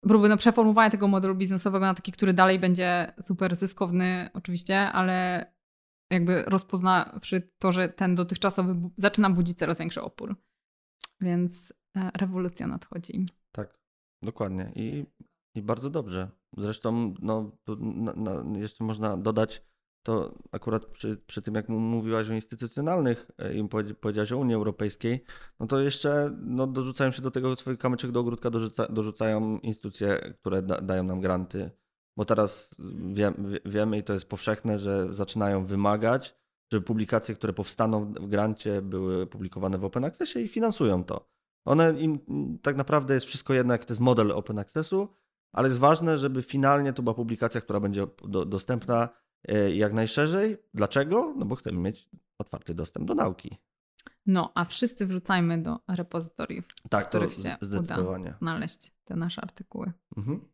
[0.09, 5.47] próby no, przeformułowania tego modelu biznesowego na taki, który dalej będzie super zyskowny oczywiście, ale
[6.11, 10.37] jakby rozpoznawszy to, że ten dotychczasowy zaczyna budzić coraz większy opór.
[11.21, 13.27] Więc e, rewolucja nadchodzi.
[13.53, 13.79] Tak,
[14.23, 14.73] dokładnie.
[14.75, 15.07] I,
[15.55, 16.31] i bardzo dobrze.
[16.57, 17.53] Zresztą no,
[18.59, 19.63] jeszcze można dodać
[20.07, 23.69] to akurat przy, przy tym, jak mówiłaś o instytucjonalnych e, i
[24.01, 25.25] powiedziałaś o Unii Europejskiej,
[25.61, 30.35] no to jeszcze no, dorzucają się do tego swoich kamyczek do ogródka, dorzuca, dorzucają instytucje,
[30.41, 31.71] które da, dają nam granty.
[32.17, 32.75] Bo teraz
[33.13, 33.33] wie,
[33.65, 36.37] wiemy i to jest powszechne, że zaczynają wymagać,
[36.73, 41.29] żeby publikacje, które powstaną w grancie, były publikowane w Open Accessie i finansują to.
[41.65, 42.19] One im
[42.63, 45.09] tak naprawdę jest wszystko jedno, jak to jest model Open Accessu,
[45.53, 49.09] ale jest ważne, żeby finalnie to była publikacja, która będzie do, dostępna
[49.75, 50.57] jak najszerzej.
[50.75, 51.35] Dlaczego?
[51.37, 52.09] No bo chcemy mieć
[52.39, 53.57] otwarty dostęp do nauki.
[54.27, 57.97] No, a wszyscy wrzucajmy do repozytoriów, tak, w których się uda
[58.39, 59.93] znaleźć te nasze artykuły.
[60.17, 60.49] Mhm.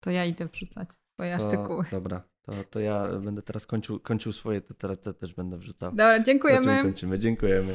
[0.00, 1.84] To ja idę wrzucać swoje to, artykuły.
[1.90, 5.90] Dobra, to, to ja będę teraz kończył, kończył swoje, te, te, te też będę wrzucał.
[5.90, 6.82] Dobra, dziękujemy.
[6.82, 7.74] Kończymy, dziękujemy.